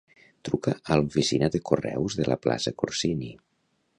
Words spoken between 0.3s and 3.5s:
Truca a l'oficina de correus de la plaça Corsini.